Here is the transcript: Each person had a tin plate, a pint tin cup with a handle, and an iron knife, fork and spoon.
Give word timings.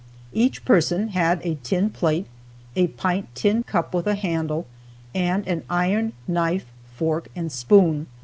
Each 0.33 0.65
person 0.65 1.09
had 1.09 1.41
a 1.45 1.59
tin 1.61 1.91
plate, 1.91 2.25
a 2.75 2.87
pint 2.87 3.27
tin 3.35 3.61
cup 3.61 3.93
with 3.93 4.07
a 4.07 4.15
handle, 4.15 4.65
and 5.13 5.47
an 5.47 5.61
iron 5.69 6.13
knife, 6.27 6.65
fork 6.91 7.27
and 7.35 7.51
spoon. 7.51 8.07